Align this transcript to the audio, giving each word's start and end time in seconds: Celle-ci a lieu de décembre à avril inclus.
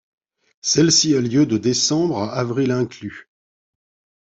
Celle-ci 0.61 1.15
a 1.15 1.21
lieu 1.21 1.45
de 1.45 1.59
décembre 1.59 2.23
à 2.23 2.33
avril 2.33 2.71
inclus. 2.71 3.29